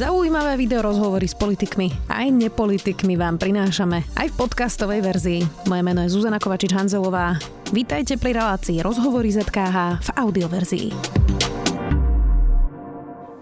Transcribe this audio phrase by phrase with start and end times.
[0.00, 5.40] Zaujímavé video rozhovory s politikmi aj nepolitikmi vám prinášame aj v podcastovej verzii.
[5.68, 7.36] Moje meno je Zuzana Kovačič-Hanzelová.
[7.68, 10.88] Vítajte pri relácii Rozhovory ZKH v audioverzii.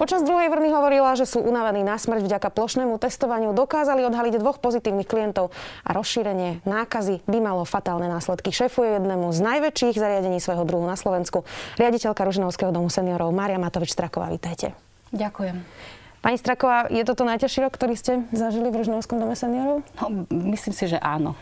[0.03, 3.55] Počas druhej vrny hovorila, že sú unavení na smrť vďaka plošnému testovaniu.
[3.55, 5.55] Dokázali odhaliť dvoch pozitívnych klientov
[5.87, 8.51] a rozšírenie nákazy by malo fatálne následky.
[8.51, 11.47] Šefuje jednému z najväčších zariadení svojho druhu na Slovensku.
[11.79, 14.75] Riaditeľka Ružinovského domu seniorov Mária Matovič-Straková, vítajte.
[15.15, 15.63] Ďakujem.
[16.19, 19.87] Pani Straková, je toto najťažší rok, ktorý ste zažili v Ružinovskom dome seniorov?
[20.03, 21.39] No, myslím si, že áno.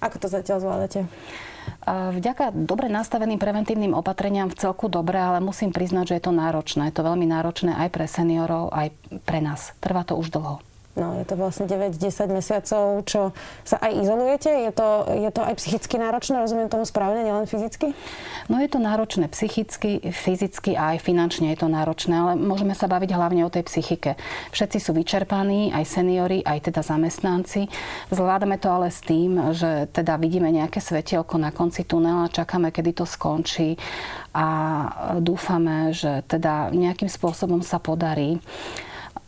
[0.00, 1.04] Ako to zatiaľ zvládate?
[1.84, 6.88] Vďaka dobre nastaveným preventívnym opatreniam v celku dobre, ale musím priznať, že je to náročné.
[6.88, 8.96] Je to veľmi náročné aj pre seniorov, aj
[9.28, 9.76] pre nás.
[9.84, 10.64] Trvá to už dlho.
[10.98, 12.02] No, je to vlastne 9-10
[12.34, 13.30] mesiacov, čo
[13.62, 14.50] sa aj izolujete.
[14.50, 17.94] Je to, je to aj psychicky náročné, rozumiem tomu správne, nielen fyzicky?
[18.50, 22.90] No je to náročné psychicky, fyzicky a aj finančne je to náročné, ale môžeme sa
[22.90, 24.18] baviť hlavne o tej psychike.
[24.50, 27.70] Všetci sú vyčerpaní, aj seniory, aj teda zamestnanci.
[28.10, 32.98] Zvládame to ale s tým, že teda vidíme nejaké svetielko na konci tunela, čakáme, kedy
[32.98, 33.78] to skončí
[34.34, 34.46] a
[35.22, 38.42] dúfame, že teda nejakým spôsobom sa podarí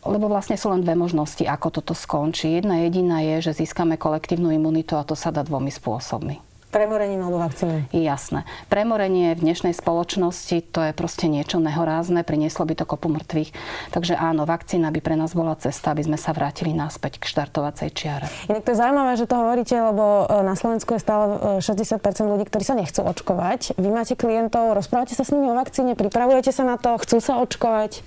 [0.02, 2.58] lebo vlastne sú len dve možnosti, ako toto skončí.
[2.58, 6.51] Jedna jediná je, že získame kolektívnu imunitu a to sa dá dvomi spôsobmi.
[6.72, 7.84] Premorením alebo vakcínou?
[7.92, 8.48] Jasné.
[8.72, 13.52] Premorenie v dnešnej spoločnosti to je proste niečo nehorázne, prinieslo by to kopu mŕtvych.
[13.92, 17.92] Takže áno, vakcína by pre nás bola cesta, aby sme sa vrátili naspäť k štartovacej
[17.92, 18.26] čiare.
[18.48, 22.24] Inak to je zaujímavé, že to hovoríte, lebo e, na Slovensku je stále 60% e,
[22.24, 23.76] ľudí, ktorí sa nechcú očkovať.
[23.76, 27.36] Vy máte klientov, rozprávate sa s nimi o vakcíne, pripravujete sa na to, chcú sa
[27.44, 28.00] očkovať?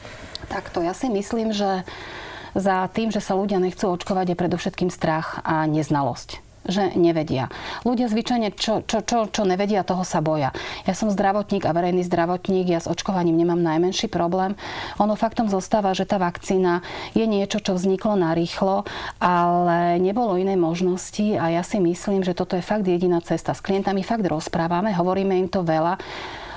[0.50, 1.86] Takto, ja si myslím, že
[2.58, 7.50] za tým, že sa ľudia nechcú očkovať, je predovšetkým strach a neznalosť že nevedia.
[7.86, 10.52] Ľudia zvyčajne, čo, čo, čo, čo nevedia, toho sa boja.
[10.90, 14.58] Ja som zdravotník a verejný zdravotník, ja s očkovaním nemám najmenší problém.
[14.98, 16.82] Ono faktom zostáva, že tá vakcína
[17.14, 18.84] je niečo, čo vzniklo narýchlo,
[19.22, 23.54] ale nebolo inej možnosti a ja si myslím, že toto je fakt jediná cesta.
[23.54, 26.02] S klientami fakt rozprávame, hovoríme im to veľa.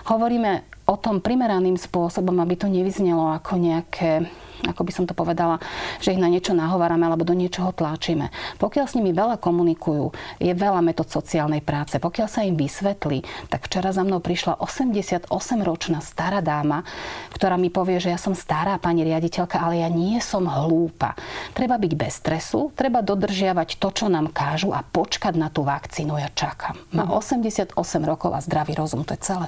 [0.09, 4.25] Hovoríme o tom primeraným spôsobom, aby to nevyznelo ako nejaké
[4.67, 5.63] ako by som to povedala,
[6.03, 8.33] že ich na niečo nahovárame alebo do niečoho tlačíme.
[8.59, 10.11] Pokiaľ s nimi veľa komunikujú,
[10.43, 12.03] je veľa metód sociálnej práce.
[12.03, 16.83] Pokiaľ sa im vysvetlí, tak včera za mnou prišla 88-ročná stará dáma,
[17.31, 21.15] ktorá mi povie, že ja som stará pani riaditeľka, ale ja nie som hlúpa.
[21.55, 26.19] Treba byť bez stresu, treba dodržiavať to, čo nám kážu a počkať na tú vakcínu.
[26.19, 26.81] Ja čakám.
[26.91, 28.07] Má 88 mhm.
[28.09, 29.47] rokov a zdravý rozum, to je celé.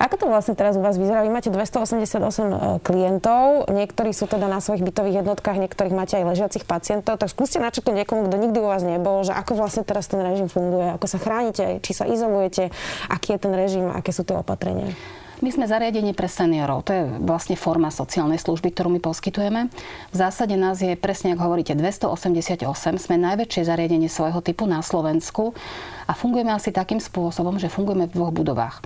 [0.00, 1.20] Ako to vlastne teraz u vás vyzerá?
[1.20, 6.24] Vy máte 288 e, klientov, niektorí sú teda na svojich bytových jednotkách, niektorých máte aj
[6.24, 10.08] ležiacich pacientov, tak skúste načrtnúť niekomu, kto nikdy u vás nebol, že ako vlastne teraz
[10.08, 12.72] ten režim funguje, ako sa chránite, či sa izolujete,
[13.12, 14.96] aký je ten režim, aké sú tie opatrenia.
[15.40, 16.84] My sme zariadenie pre seniorov.
[16.84, 19.72] To je vlastne forma sociálnej služby, ktorú my poskytujeme.
[20.12, 22.60] V zásade nás je, presne ako hovoríte, 288.
[23.00, 25.56] Sme najväčšie zariadenie svojho typu na Slovensku
[26.04, 28.84] a fungujeme asi takým spôsobom, že fungujeme v dvoch budovách.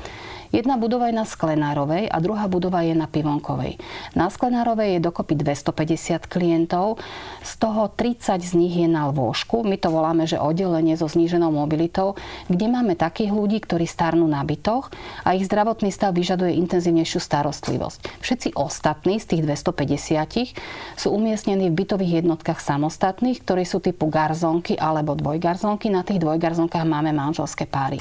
[0.55, 3.75] Jedna budova je na Sklenárovej a druhá budova je na Pivonkovej.
[4.15, 7.03] Na Sklenárovej je dokopy 250 klientov,
[7.43, 9.67] z toho 30 z nich je na lôžku.
[9.67, 12.15] My to voláme, že oddelenie so zníženou mobilitou,
[12.47, 14.95] kde máme takých ľudí, ktorí starnú na bytoch
[15.27, 18.23] a ich zdravotný stav vyžaduje intenzívnejšiu starostlivosť.
[18.23, 20.55] Všetci ostatní z tých 250
[20.95, 25.91] sú umiestnení v bytových jednotkách samostatných, ktorí sú typu garzonky alebo dvojgarzonky.
[25.91, 27.99] Na tých dvojgarzonkách máme manželské páry.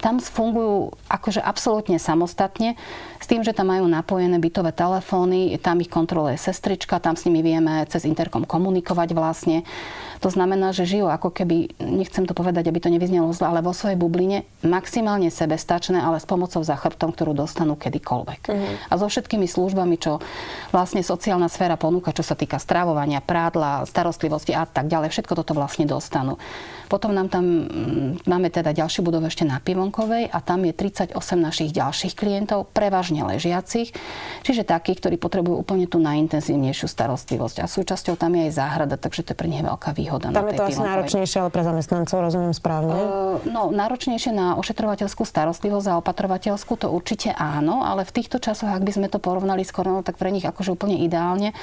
[0.00, 2.74] Tam fungujú akože absolútne samostatne,
[3.20, 7.44] s tým, že tam majú napojené bytové telefóny, tam ich kontroluje sestrička, tam s nimi
[7.44, 9.62] vieme cez interkom komunikovať vlastne.
[10.20, 13.72] To znamená, že žijú ako keby, nechcem to povedať, aby to nevyznelo zle, ale vo
[13.72, 18.40] svojej bubline maximálne sebestačné, ale s pomocou za chrbtom, ktorú dostanú kedykoľvek.
[18.52, 18.74] Uh-huh.
[18.92, 20.20] A so všetkými službami, čo
[20.76, 25.56] vlastne sociálna sféra ponúka, čo sa týka stravovania, prádla, starostlivosti a tak ďalej, všetko toto
[25.56, 26.36] vlastne dostanú.
[26.90, 31.14] Potom nám tam mm, máme teda ďalšiu budovu ešte na Pivonkovej a tam je 38
[31.38, 33.94] našich ďalších klientov, prevažne ležiacich,
[34.42, 37.62] čiže takých, ktorí potrebujú úplne tú najintenzívnejšiu starostlivosť.
[37.62, 40.09] A súčasťou tam je aj záhrada, takže to je pre nich veľká výhoda.
[40.18, 42.90] Tam je to asi náročnejšie, ale pre zamestnancov, rozumiem správne?
[42.90, 48.66] Uh, no, náročnejšie na ošetrovateľskú starostlivosť a opatrovateľskú to určite áno, ale v týchto časoch,
[48.66, 51.54] ak by sme to porovnali s koronou, tak pre nich akože úplne ideálne,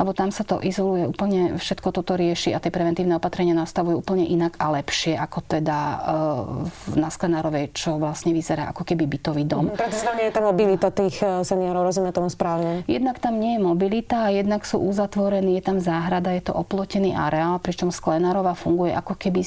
[0.00, 4.24] lebo tam sa to izoluje úplne, všetko toto rieši a tie preventívne opatrenia nastavujú úplne
[4.24, 9.74] inak a lepšie ako teda eh, na Sklenárovej, čo vlastne vyzerá ako keby bytový dom.
[9.74, 12.86] Pretože tam nie je tá mobilita tých e, seniorov, rozumiem tomu správne.
[12.86, 17.58] Jednak tam nie je mobilita jednak sú uzatvorení, je tam záhrada, je to oplotený areál,
[17.58, 19.42] pričom Sklenárova funguje ako keby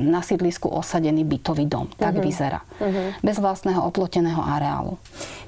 [0.00, 1.86] na sídlisku osadený bytový dom.
[1.94, 2.24] Tak uh-huh.
[2.24, 2.60] vyzerá.
[2.80, 3.14] Uh-huh.
[3.22, 4.98] Bez vlastného oploteného areálu.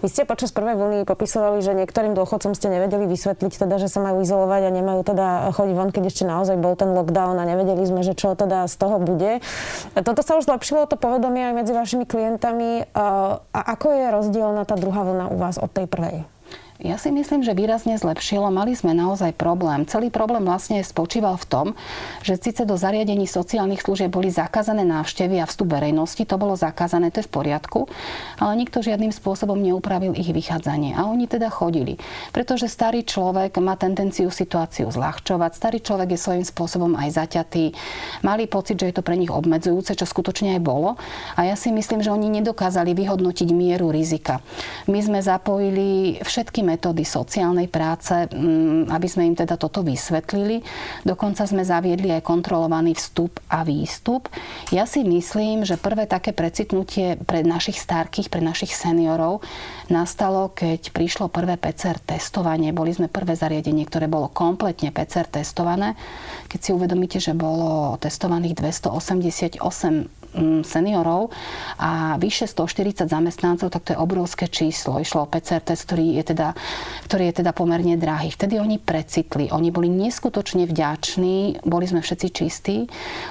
[0.04, 4.04] Vy ste počas prvej vlny popisovali, že niektorým dôchodcom ste nevedeli vysvetliť, teda, že sa
[4.04, 7.82] majú izolovať a nemajú teda chodiť von, keď ešte naozaj bol ten lockdown a nevedeli
[7.88, 9.40] sme, že čo teda z toho bude.
[9.96, 12.92] Toto sa už zlepšilo, to povedomie aj medzi vašimi klientami.
[12.92, 16.35] A ako je rozdielna tá druhá vlna u vás od tej prvej?
[16.76, 18.52] Ja si myslím, že výrazne zlepšilo.
[18.52, 19.88] Mali sme naozaj problém.
[19.88, 21.66] Celý problém vlastne spočíval v tom,
[22.20, 27.08] že síce do zariadení sociálnych služieb boli zakázané návštevy a vstup verejnosti, to bolo zakázané,
[27.08, 27.88] to je v poriadku,
[28.36, 30.92] ale nikto žiadnym spôsobom neupravil ich vychádzanie.
[31.00, 31.96] A oni teda chodili.
[32.36, 37.72] Pretože starý človek má tendenciu situáciu zľahčovať, starý človek je svojím spôsobom aj zaťatý,
[38.20, 41.00] mali pocit, že je to pre nich obmedzujúce, čo skutočne aj bolo.
[41.40, 44.44] A ja si myslím, že oni nedokázali vyhodnotiť mieru rizika.
[44.84, 50.66] My sme zapojili všetky metódy sociálnej práce, mm, aby sme im teda toto vysvetlili.
[51.06, 54.26] Dokonca sme zaviedli aj kontrolovaný vstup a výstup.
[54.74, 59.46] Ja si myslím, že prvé také precitnutie pre našich starkých, pre našich seniorov
[59.86, 62.74] nastalo, keď prišlo prvé PCR testovanie.
[62.74, 65.94] Boli sme prvé zariadenie, ktoré bolo kompletne PCR testované.
[66.50, 70.25] Keď si uvedomíte, že bolo testovaných 288 Mm,
[70.62, 71.32] seniorov
[71.80, 75.00] a vyše 140 zamestnancov, tak to je obrovské číslo.
[75.00, 76.48] Išlo o PCR test, ktorý je teda,
[77.08, 78.32] ktorý je teda pomerne drahý.
[78.32, 82.76] Vtedy oni precitli, oni boli neskutočne vďační, boli sme všetci čistí,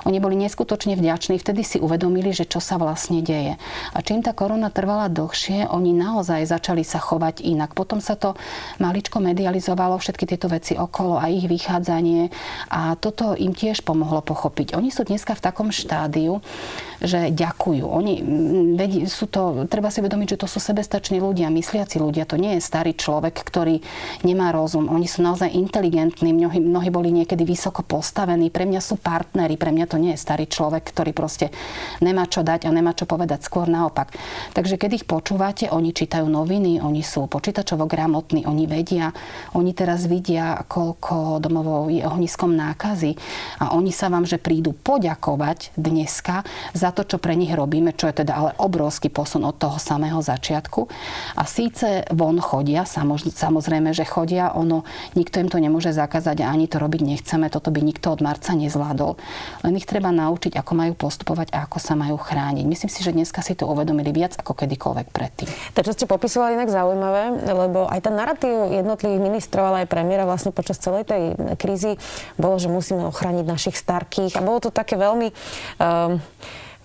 [0.04, 3.56] oni boli neskutočne vďační, vtedy si uvedomili, že čo sa vlastne deje.
[3.94, 7.78] A čím tá korona trvala dlhšie, oni naozaj začali sa chovať inak.
[7.78, 8.34] Potom sa to
[8.82, 12.30] maličko medializovalo, všetky tieto veci okolo a ich vychádzanie
[12.72, 14.76] a toto im tiež pomohlo pochopiť.
[14.76, 16.42] Oni sú dneska v takom štádiu,
[17.04, 17.86] že ďakujú.
[17.86, 18.14] Oni,
[18.76, 22.26] vedí, sú to, treba si uvedomiť, že to sú sebestační ľudia, mysliaci ľudia.
[22.28, 23.84] To nie je starý človek, ktorý
[24.26, 24.88] nemá rozum.
[24.90, 28.50] Oni sú naozaj inteligentní, mnohí, mnohí boli niekedy vysoko postavení.
[28.50, 31.52] Pre mňa sú partneri, pre mňa to nie je starý človek, ktorý proste
[32.00, 33.44] nemá čo dať a nemá čo povedať.
[33.46, 34.16] Skôr naopak.
[34.56, 39.12] Takže keď ich počúvate, oni čítajú noviny, oni sú počítačovo gramotní, oni vedia,
[39.52, 43.20] oni teraz vidia, koľko domovov je ohniskom nákazy
[43.60, 48.08] a oni sa vám, že prídu poďakovať dneska za to, čo pre nich robíme, čo
[48.08, 50.88] je teda ale obrovský posun od toho samého začiatku.
[51.36, 54.88] A síce von chodia, samozrejme, že chodia, ono,
[55.20, 58.56] nikto im to nemôže zakázať a ani to robiť nechceme, toto by nikto od marca
[58.56, 59.20] nezvládol.
[59.68, 62.64] Len ich treba naučiť, ako majú postupovať a ako sa majú chrániť.
[62.64, 65.50] Myslím si, že dneska si to uvedomili viac ako kedykoľvek predtým.
[65.76, 70.24] To, čo ste popisovali, inak zaujímavé, lebo aj ten narratív jednotlivých ministrov, ale aj premiéra
[70.24, 72.00] vlastne počas celej tej krízy
[72.40, 75.34] bolo, že musíme ochrániť našich starkých a bolo to také veľmi
[75.82, 76.22] um,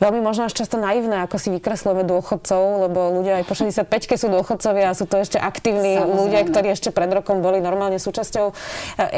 [0.00, 3.86] veľmi možno až často naivné, ako si vykreslujeme dôchodcov, lebo ľudia aj po 65
[4.16, 6.18] sú dôchodcovia a sú to ešte aktívni Samozrejme.
[6.18, 8.54] ľudia, ktorí ešte pred rokom boli normálne súčasťou e,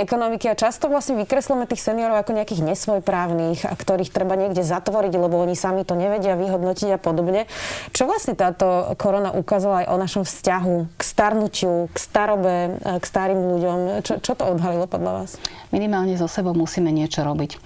[0.03, 5.15] ekonomiky a často vlastne vykreslujeme tých seniorov ako nejakých nesvojprávnych, a ktorých treba niekde zatvoriť,
[5.15, 7.47] lebo oni sami to nevedia vyhodnotiť a podobne.
[7.95, 13.05] Čo vlastne táto korona ukázala aj o našom vzťahu k starnutiu, k starobe, e, k
[13.07, 13.79] starým ľuďom?
[14.03, 15.39] Čo, čo to odhalilo podľa vás?
[15.71, 17.57] Minimálne so sebou musíme niečo robiť.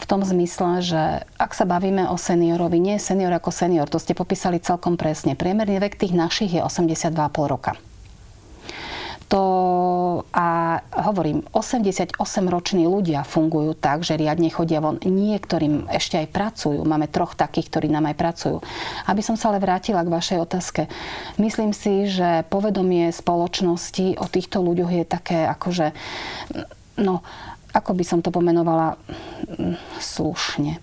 [0.00, 1.02] V tom zmysle, že
[1.36, 2.76] ak sa bavíme o senioroch, seniorovi.
[2.84, 5.32] Nie senior ako senior, to ste popísali celkom presne.
[5.32, 7.16] Priemerný vek tých našich je 82,5
[7.48, 7.72] roka
[9.32, 9.44] to
[10.36, 10.76] a
[11.08, 15.00] hovorím, 88-roční ľudia fungujú tak, že riadne chodia von.
[15.00, 16.84] Niektorým ešte aj pracujú.
[16.84, 18.60] Máme troch takých, ktorí nám aj pracujú.
[19.08, 20.84] Aby som sa ale vrátila k vašej otázke.
[21.40, 25.96] Myslím si, že povedomie spoločnosti o týchto ľuďoch je také akože,
[27.00, 27.24] no,
[27.72, 29.00] ako by som to pomenovala
[29.48, 30.76] mm, slušne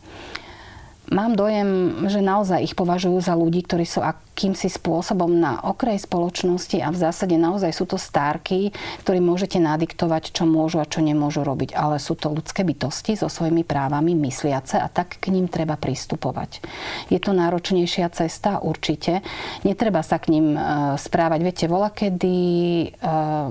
[1.10, 6.80] mám dojem, že naozaj ich považujú za ľudí, ktorí sú akýmsi spôsobom na okrej spoločnosti
[6.80, 8.72] a v zásade naozaj sú to stárky,
[9.04, 11.76] ktorí môžete nadiktovať, čo môžu a čo nemôžu robiť.
[11.76, 16.62] Ale sú to ľudské bytosti so svojimi právami, mysliace a tak k ním treba pristupovať.
[17.10, 18.62] Je to náročnejšia cesta?
[18.62, 19.26] Určite.
[19.66, 20.60] Netreba sa k ním e,
[20.96, 21.40] správať.
[21.42, 22.38] Viete, vola, kedy
[22.86, 22.88] e,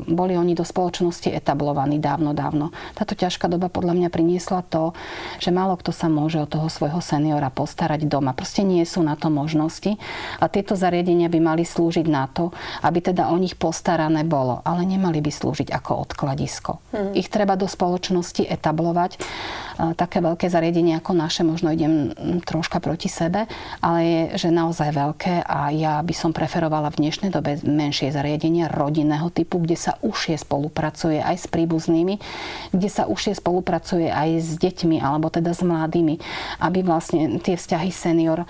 [0.07, 2.71] boli oni do spoločnosti etablovaní dávno, dávno.
[2.95, 4.95] Táto ťažká doba podľa mňa priniesla to,
[5.43, 8.37] že málo kto sa môže o toho svojho seniora postarať doma.
[8.37, 9.97] Proste nie sú na to možnosti.
[10.38, 14.85] A tieto zariadenia by mali slúžiť na to, aby teda o nich postarané bolo, ale
[14.85, 16.73] nemali by slúžiť ako odkladisko.
[16.95, 17.12] Hmm.
[17.17, 19.21] Ich treba do spoločnosti etablovať.
[19.78, 22.11] Také veľké zariadenie ako naše, možno idem
[22.43, 23.47] troška proti sebe,
[23.78, 28.67] ale je, že naozaj veľké a ja by som preferovala v dnešnej dobe menšie zariadenia
[28.67, 32.19] rodinného typu, kde sa užšie spolupracuje aj s príbuznými,
[32.75, 36.19] kde sa užšie spolupracuje aj s deťmi alebo teda s mladými,
[36.59, 38.47] aby vlastne tie vzťahy senior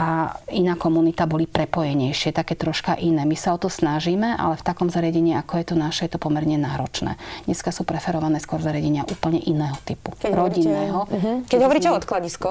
[0.00, 3.28] a iná komunita boli prepojenejšie, také troška iné.
[3.28, 6.20] My sa o to snažíme, ale v takom zariadení, ako je to naše, je to
[6.22, 7.20] pomerne náročné.
[7.44, 10.16] Dneska sú preferované skôr zariadenia úplne iného typu.
[10.16, 11.04] Keď rodinného.
[11.04, 11.36] Hovoríte, uh-huh.
[11.52, 12.50] Keď hovoríte o odkladisko,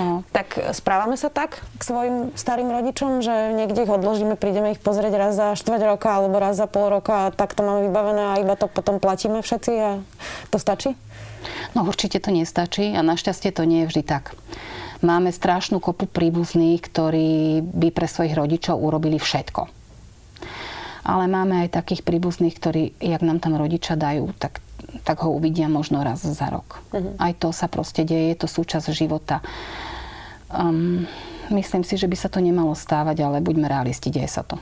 [0.00, 0.24] no.
[0.32, 5.12] tak správame sa tak k svojim starým rodičom, že niekde ich odložíme, prídeme ich pozrieť
[5.20, 8.40] raz za štvrť roka alebo raz za pol roka a tak to máme vybavené a
[8.40, 9.90] iba to potom platíme všetci a
[10.48, 10.96] to stačí?
[11.76, 14.32] No určite to nestačí a našťastie to nie je vždy tak.
[15.04, 19.68] Máme strašnú kopu príbuzných, ktorí by pre svojich rodičov urobili všetko.
[21.06, 24.58] Ale máme aj takých príbuzných, ktorí, jak nám tam rodičia dajú, tak,
[25.06, 26.82] tak ho uvidia možno raz za rok.
[26.90, 27.14] Uh-huh.
[27.22, 29.38] Aj to sa proste deje, je to súčasť života.
[30.50, 31.06] Um,
[31.54, 34.58] myslím si, že by sa to nemalo stávať, ale buďme realisti, deje sa to.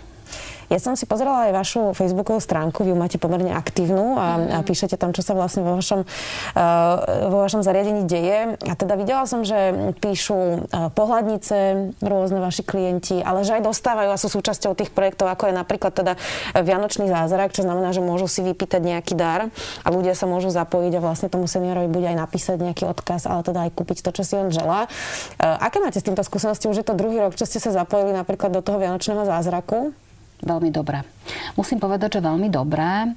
[0.73, 4.59] Ja som si pozerala aj vašu facebookovú stránku, vy ju máte pomerne aktívnu a, a
[4.61, 4.65] mhm.
[4.65, 8.57] píšete tam, čo sa vlastne vo vašom, uh, vo vašom zariadení deje.
[8.65, 9.57] A teda videla som, že
[10.01, 15.29] píšu uh, pohľadnice rôzne vaši klienti, ale že aj dostávajú a sú súčasťou tých projektov,
[15.29, 16.13] ako je napríklad teda
[16.57, 19.49] Vianočný zázrak, čo znamená, že môžu si vypýtať nejaký dar
[19.85, 23.45] a ľudia sa môžu zapojiť a vlastne tomu seniorovi bude aj napísať nejaký odkaz, ale
[23.45, 24.87] teda aj kúpiť to, čo si on želá.
[25.41, 26.69] Uh, aké máte s týmto skúsenosti?
[26.69, 29.95] Už je to druhý rok, čo ste sa zapojili napríklad do toho Vianočného zázraku?
[30.43, 31.14] Veľmi dobré.
[31.55, 33.15] Musím povedať, že veľmi dobré,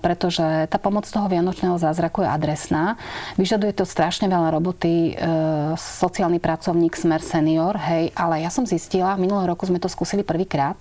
[0.00, 2.84] pretože tá pomoc toho Vianočného zázraku je adresná.
[3.40, 5.22] Vyžaduje to strašne veľa roboty e,
[5.78, 10.80] sociálny pracovník Smer Senior, hej, ale ja som zistila, minulého roku sme to skúsili prvýkrát,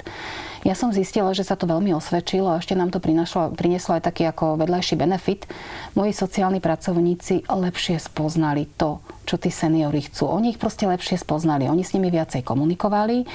[0.63, 4.07] ja som zistila, že sa to veľmi osvedčilo a ešte nám to prinašlo, prinieslo aj
[4.07, 5.43] taký ako vedľajší benefit.
[5.91, 10.31] Moji sociálni pracovníci lepšie spoznali to, čo tí seniori chcú.
[10.31, 11.67] Oni ich proste lepšie spoznali.
[11.67, 13.27] Oni s nimi viacej komunikovali.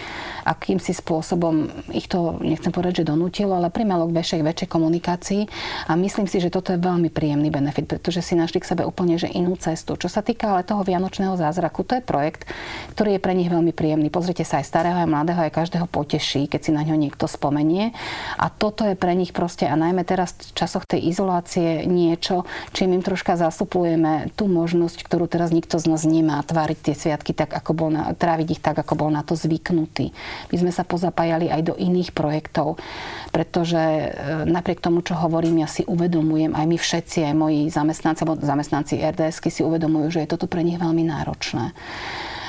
[0.48, 5.42] Akýmsi spôsobom ich to, nechcem povedať, že donútilo, ale primelo k väčšej, väčšej komunikácii.
[5.86, 9.14] A myslím si, že toto je veľmi príjemný benefit, pretože si našli k sebe úplne
[9.14, 9.94] že inú cestu.
[9.94, 12.50] Čo sa týka ale toho Vianočného zázraku, to je projekt,
[12.98, 14.10] ktorý je pre nich veľmi príjemný.
[14.10, 17.94] Pozrite sa aj starého, aj mladého, aj každého poteší, keď si na ňo niekto spomenie.
[18.34, 22.42] A toto je pre nich proste, a najmä teraz v časoch tej izolácie niečo,
[22.74, 27.36] čím im troška zasuplujeme tú možnosť, ktorú teraz nikto z nás nemá tváriť tie sviatky
[27.36, 30.10] tak, ako bol na, tráviť ich tak, ako bol na to zvyknutý.
[30.50, 32.80] My sme sa pozapájali aj do iných projektov,
[33.28, 34.08] pretože e,
[34.48, 38.98] napriek tomu, čo hovorím, ja si uvedomujem, aj my všetci, aj moji zamestnanci, alebo zamestnanci
[38.98, 41.76] RDSky si uvedomujú, že je toto pre nich veľmi náročné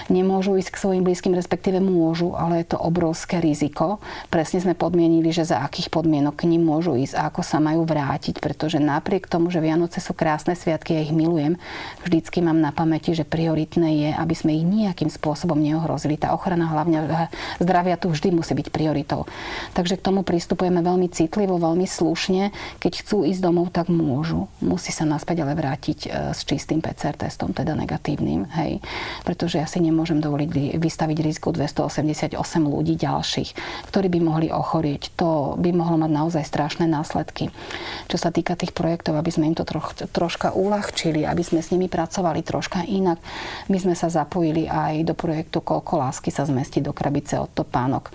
[0.10, 4.02] nemôžu ísť k svojim blízkym, respektíve môžu, ale je to obrovské riziko.
[4.34, 7.86] Presne sme podmienili, že za akých podmienok k ním môžu ísť a ako sa majú
[7.86, 11.62] vrátiť, pretože napriek tomu, že Vianoce sú krásne sviatky, ja ich milujem,
[12.02, 16.18] vždycky mám na pamäti, že prioritné je, aby sme ich nejakým spôsobom neohrozili.
[16.18, 17.30] Tá ochrana hlavne
[17.62, 19.30] zdravia tu vždy musí byť prioritou.
[19.78, 22.50] Takže k tomu pristupujeme veľmi citlivo, veľmi slušne.
[22.82, 24.50] Keď chcú ísť domov, tak môžu.
[24.60, 28.50] Musí sa naspäť ale vrátiť e, s čistým PCR testom, teda negatívnym.
[28.58, 28.82] Hej.
[29.24, 33.50] Pretože ja si nemôžem nemôžem dovoliť vystaviť riziku 288 ľudí ďalších,
[33.92, 35.12] ktorí by mohli ochorieť.
[35.20, 37.52] To by mohlo mať naozaj strašné následky.
[38.08, 41.76] Čo sa týka tých projektov, aby sme im to troch, troška uľahčili, aby sme s
[41.76, 43.20] nimi pracovali troška inak,
[43.68, 48.08] my sme sa zapojili aj do projektu Koľko lásky sa zmestí do krabice od topánok.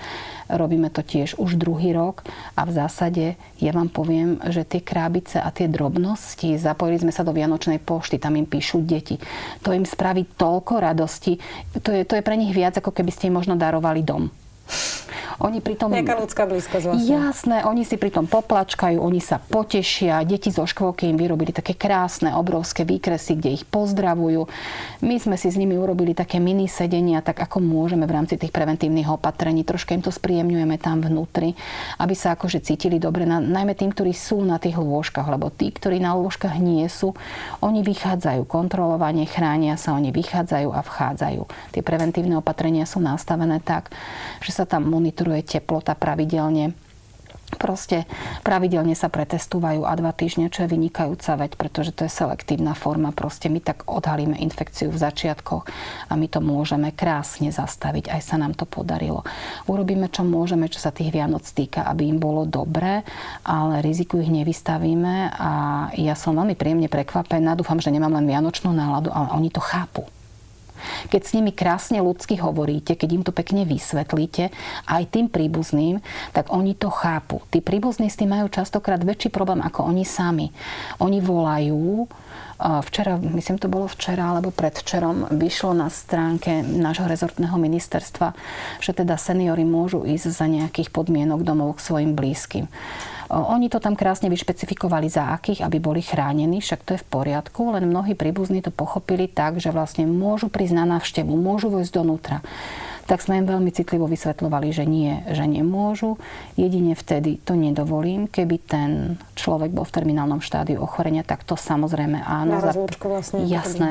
[0.48, 2.20] Robíme to tiež už druhý rok
[2.56, 3.24] a v zásade
[3.56, 8.20] ja vám poviem, že tie krábice a tie drobnosti, zapojili sme sa do Vianočnej pošty,
[8.20, 9.16] tam im píšu deti.
[9.64, 11.40] To im spraví toľko radosti.
[11.82, 14.30] To je, to je pre nich viac, ako keby ste im možno darovali dom.
[15.42, 15.90] Oni pritom...
[15.90, 17.10] Nejaká ľudská blízkosť vlastne.
[17.10, 20.22] Jasné, oni si pritom poplačkajú, oni sa potešia.
[20.22, 24.46] Deti zo škôlky im vyrobili také krásne, obrovské výkresy, kde ich pozdravujú.
[25.02, 28.54] My sme si s nimi urobili také mini sedenia, tak ako môžeme v rámci tých
[28.54, 29.66] preventívnych opatrení.
[29.66, 31.58] Troška im to spríjemňujeme tam vnútri,
[31.98, 35.74] aby sa akože cítili dobre, na, najmä tým, ktorí sú na tých lôžkach, lebo tí,
[35.74, 37.10] ktorí na lôžkach nie sú,
[37.58, 41.42] oni vychádzajú kontrolovanie, chránia sa, oni vychádzajú a vchádzajú.
[41.74, 43.90] Tie preventívne opatrenia sú nastavené tak,
[44.38, 46.78] že sa tam monitoruje teplota pravidelne.
[47.54, 48.04] Proste
[48.42, 53.14] pravidelne sa pretestúvajú a dva týždne, čo je vynikajúca veď, pretože to je selektívna forma.
[53.14, 55.62] Proste my tak odhalíme infekciu v začiatkoch
[56.10, 58.10] a my to môžeme krásne zastaviť.
[58.10, 59.22] Aj sa nám to podarilo.
[59.70, 63.06] Urobíme, čo môžeme, čo sa tých Vianoc týka, aby im bolo dobré,
[63.46, 65.50] ale riziku ich nevystavíme a
[65.94, 67.54] ja som veľmi príjemne prekvapená.
[67.54, 70.13] Dúfam, že nemám len vianočnú náladu, ale oni to chápu.
[71.10, 74.50] Keď s nimi krásne ľudsky hovoríte, keď im to pekne vysvetlíte,
[74.88, 76.00] aj tým príbuzným,
[76.36, 77.42] tak oni to chápu.
[77.48, 80.50] Tí príbuzní s tým majú častokrát väčší problém ako oni sami.
[81.00, 82.08] Oni volajú,
[82.64, 88.30] Včera, myslím, to bolo včera alebo predvčerom, vyšlo na stránke nášho rezortného ministerstva,
[88.78, 92.70] že teda seniory môžu ísť za nejakých podmienok domov k svojim blízkym.
[93.34, 97.74] Oni to tam krásne vyšpecifikovali za akých, aby boli chránení, však to je v poriadku,
[97.74, 102.46] len mnohí príbuzní to pochopili tak, že vlastne môžu prísť na návštevu, môžu vojsť donútra.
[103.04, 106.16] Tak sme im veľmi citlivo vysvetľovali, že nie, že nemôžu.
[106.56, 108.90] Jedine vtedy to nedovolím, keby ten
[109.36, 112.58] človek bol v terminálnom štádiu ochorenia, tak to samozrejme áno.
[112.58, 112.72] Na
[113.14, 113.44] vlastne.
[113.44, 113.90] Jasné.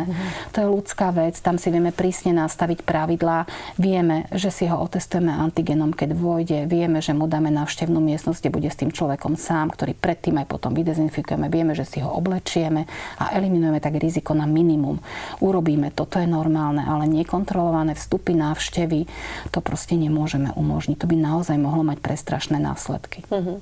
[0.53, 3.46] To je ľudská vec, tam si vieme prísne nastaviť pravidlá.
[3.77, 6.60] Vieme, že si ho otestujeme antigenom, keď vôjde.
[6.65, 10.48] Vieme, že mu dáme návštevnú miestnosť, kde bude s tým človekom sám, ktorý predtým aj
[10.50, 11.48] potom vydezinfikujeme.
[11.48, 12.89] Vieme, že si ho oblečieme
[13.22, 15.00] a eliminujeme tak riziko na minimum.
[15.39, 19.02] Urobíme to, to je normálne, ale nekontrolované vstupy, návštevy,
[19.51, 20.98] to proste nemôžeme umožniť.
[21.00, 23.24] To by naozaj mohlo mať prestrašné následky.
[23.29, 23.60] Uh-huh.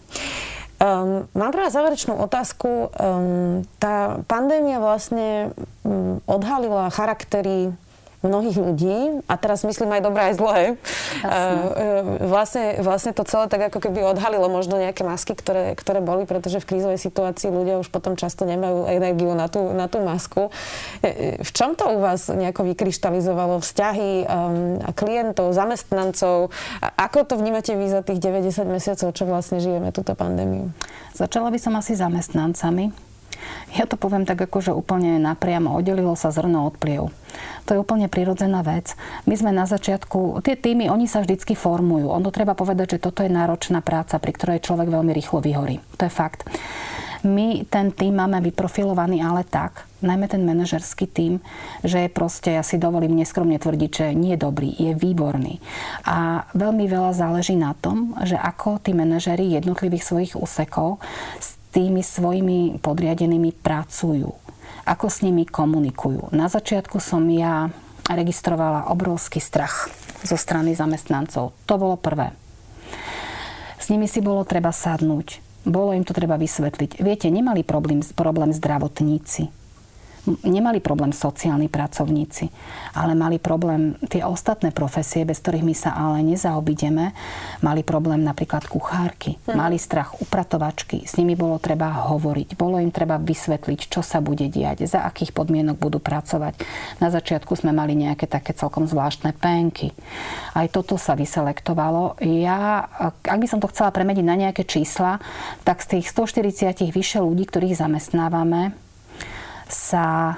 [0.82, 2.90] Um, mám pre vás záverečnú otázku.
[2.98, 5.54] Um, tá pandémia vlastne
[5.86, 7.70] um, odhalila charaktery
[8.22, 10.60] mnohých ľudí, a teraz myslím aj dobré, aj zlé,
[11.26, 16.30] uh, vlastne, vlastne to celé tak ako keby odhalilo možno nejaké masky, ktoré, ktoré boli,
[16.30, 20.54] pretože v krízovej situácii ľudia už potom často nemajú energiu na tú, na tú masku.
[21.42, 26.54] V čom to u vás nejako vykryštalizovalo vzťahy um, klientov, zamestnancov?
[26.82, 30.70] Ako to vnímate vy za tých 90 mesiacov, čo vlastne žijeme túto pandémiu?
[31.18, 33.11] Začala by som asi zamestnancami
[33.76, 37.14] ja to poviem tak ako, že úplne napriamo oddelilo sa zrno od pliev.
[37.66, 38.94] To je úplne prirodzená vec.
[39.24, 42.12] My sme na začiatku, tie týmy, oni sa vždycky formujú.
[42.12, 45.80] Ono treba povedať, že toto je náročná práca, pri ktorej človek veľmi rýchlo vyhorí.
[45.96, 46.44] To je fakt.
[47.22, 51.38] My ten tým máme vyprofilovaný ale tak, najmä ten manažerský tým,
[51.86, 55.62] že je proste, ja si dovolím neskromne tvrdiť, že nie je dobrý, je výborný.
[56.10, 60.98] A veľmi veľa záleží na tom, že ako tí manažeri jednotlivých svojich úsekov
[61.72, 64.32] tými svojimi podriadenými pracujú,
[64.84, 66.36] ako s nimi komunikujú.
[66.36, 67.72] Na začiatku som ja
[68.12, 69.88] registrovala obrovský strach
[70.22, 71.56] zo strany zamestnancov.
[71.66, 72.36] To bolo prvé.
[73.82, 75.42] S nimi si bolo treba sadnúť.
[75.66, 77.02] Bolo im to treba vysvetliť.
[77.02, 79.61] Viete, nemali problém, problém zdravotníci
[80.26, 82.50] nemali problém sociálni pracovníci,
[82.94, 87.14] ale mali problém tie ostatné profesie, bez ktorých my sa ale nezaobideme.
[87.66, 89.58] Mali problém napríklad kuchárky, hm.
[89.58, 94.46] mali strach upratovačky, s nimi bolo treba hovoriť, bolo im treba vysvetliť, čo sa bude
[94.50, 96.62] diať, za akých podmienok budú pracovať.
[97.02, 99.94] Na začiatku sme mali nejaké také celkom zvláštne penky.
[100.54, 102.22] Aj toto sa vyselektovalo.
[102.22, 102.86] Ja,
[103.26, 105.18] ak by som to chcela premeniť na nejaké čísla,
[105.66, 108.91] tak z tých 140 vyše ľudí, ktorých zamestnávame,
[109.72, 110.38] sa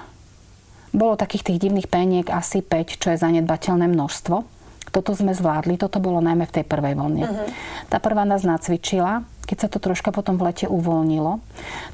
[0.93, 4.45] bolo takých tých divných peniek asi 5, čo je zanedbateľné množstvo.
[4.93, 7.25] Toto sme zvládli, toto bolo najmä v tej prvej vlne.
[7.25, 7.49] Uh-huh.
[7.89, 11.41] Tá prvá nás nacvičila, keď sa to troška potom v lete uvoľnilo,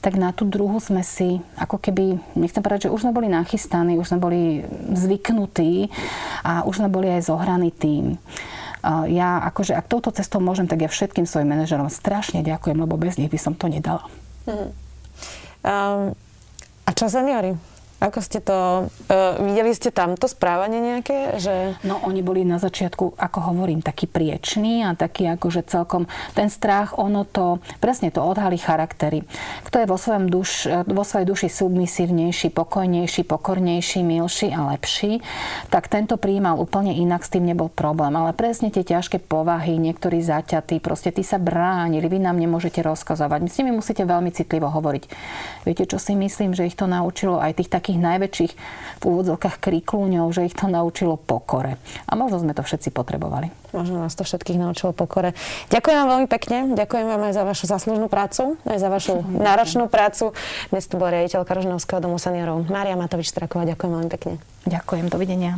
[0.04, 3.96] tak na tú druhú sme si, ako keby, nechcem povedať, že už sme boli nachystaní,
[3.96, 4.42] už sme boli
[4.92, 5.88] zvyknutí
[6.44, 8.20] a už sme boli aj zohraný tým.
[9.08, 13.16] Ja akože, ak touto cestou môžem, tak ja všetkým svojim manažerom strašne ďakujem, lebo bez
[13.16, 14.04] nich by som to nedala.
[14.44, 14.76] Uh-huh.
[15.64, 16.20] Um,
[17.00, 17.79] a čo seniori?
[18.00, 18.88] Ako ste to...
[19.12, 21.36] Uh, videli ste tam to správanie nejaké?
[21.36, 21.84] Že...
[21.84, 26.08] No oni boli na začiatku, ako hovorím, taký priečný a taký akože celkom...
[26.32, 27.60] Ten strach, ono to...
[27.84, 29.28] Presne to odhalí charaktery.
[29.68, 35.20] Kto je vo, svojom duš, vo svojej duši submisívnejší, pokojnejší, pokornejší, milší a lepší,
[35.68, 38.16] tak tento prijímal úplne inak, s tým nebol problém.
[38.16, 43.52] Ale presne tie ťažké povahy, niektorí zaťatí, proste tí sa bránili, vy nám nemôžete rozkazovať.
[43.52, 45.04] S nimi musíte veľmi citlivo hovoriť.
[45.68, 48.54] Viete, čo si myslím, že ich to naučilo aj tých takých takých najväčších
[49.02, 51.82] v úvodzovkách kriklúňov, že ich to naučilo pokore.
[52.06, 53.50] A možno sme to všetci potrebovali.
[53.74, 55.34] Možno nás to všetkých naučilo pokore.
[55.74, 56.58] Ďakujem vám veľmi pekne.
[56.78, 60.38] Ďakujem vám aj za vašu zaslúžnú prácu, aj za vašu náročnú prácu.
[60.70, 63.66] Dnes tu bola riaditeľka Rožnovského domu seniorov Mária Matovič Straková.
[63.66, 64.38] Ďakujem veľmi pekne.
[64.70, 65.58] Ďakujem, dovidenia.